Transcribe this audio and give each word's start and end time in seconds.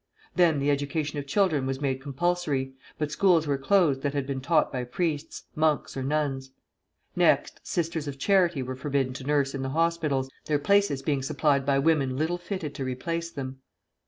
Then 0.35 0.57
the 0.57 0.71
education 0.71 1.19
of 1.19 1.27
children 1.27 1.67
was 1.67 1.79
made 1.79 2.01
compulsory; 2.01 2.73
but 2.97 3.11
schools 3.11 3.45
were 3.45 3.59
closed 3.59 4.01
that 4.01 4.15
had 4.15 4.25
been 4.25 4.41
taught 4.41 4.73
by 4.73 4.83
priests, 4.83 5.43
monks, 5.53 5.95
or 5.95 6.01
nuns. 6.01 6.49
Next, 7.15 7.59
sisters 7.61 8.07
of 8.07 8.17
charity 8.17 8.63
were 8.63 8.75
forbidden 8.75 9.13
to 9.13 9.23
nurse 9.23 9.53
in 9.53 9.61
the 9.61 9.69
hospitals, 9.69 10.31
their 10.45 10.57
places 10.57 11.03
being 11.03 11.21
supplied 11.21 11.67
by 11.67 11.77
women 11.77 12.17
little 12.17 12.39
fitted 12.39 12.73
to 12.73 12.83
replace 12.83 13.29
them. 13.29 13.59